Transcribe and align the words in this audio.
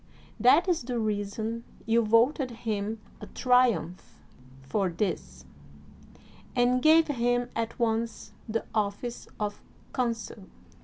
That 0.39 0.67
is 0.67 0.81
the 0.81 0.97
reason 0.97 1.63
you 1.85 2.01
voted 2.01 2.49
206 2.49 2.65
MARK 2.65 2.71
ANTONY 2.71 2.75
him 2.75 2.99
a 3.21 3.27
triumph 3.27 4.19
for 4.63 4.89
this, 4.89 5.45
and 6.55 6.81
gave 6.81 7.05
him 7.05 7.51
at 7.55 7.77
once 7.77 8.31
the 8.49 8.65
office 8.73 9.27
of 9.39 9.61
consul. 9.93 10.45